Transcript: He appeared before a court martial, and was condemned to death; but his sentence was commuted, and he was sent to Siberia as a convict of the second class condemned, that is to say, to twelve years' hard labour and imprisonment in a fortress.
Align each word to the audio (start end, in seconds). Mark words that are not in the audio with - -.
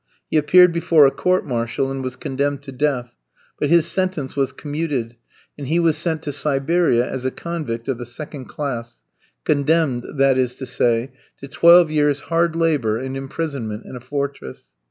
He 0.31 0.37
appeared 0.37 0.73
before 0.73 1.05
a 1.05 1.11
court 1.11 1.45
martial, 1.45 1.91
and 1.91 2.03
was 2.03 2.15
condemned 2.15 2.63
to 2.63 2.71
death; 2.71 3.15
but 3.59 3.69
his 3.69 3.85
sentence 3.85 4.35
was 4.35 4.51
commuted, 4.51 5.15
and 5.59 5.67
he 5.67 5.77
was 5.77 5.95
sent 5.95 6.23
to 6.23 6.31
Siberia 6.31 7.07
as 7.07 7.23
a 7.23 7.29
convict 7.29 7.87
of 7.87 7.99
the 7.99 8.05
second 8.07 8.45
class 8.45 9.03
condemned, 9.43 10.03
that 10.17 10.39
is 10.39 10.55
to 10.55 10.65
say, 10.65 11.11
to 11.37 11.47
twelve 11.47 11.91
years' 11.91 12.21
hard 12.31 12.55
labour 12.55 12.97
and 12.97 13.15
imprisonment 13.15 13.85
in 13.85 13.95
a 13.95 13.99
fortress. 14.01 14.69